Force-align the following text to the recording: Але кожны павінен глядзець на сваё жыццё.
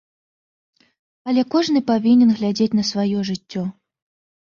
Але 1.31 1.41
кожны 1.55 1.79
павінен 1.91 2.31
глядзець 2.39 2.77
на 2.79 2.83
сваё 2.93 3.19
жыццё. 3.29 3.63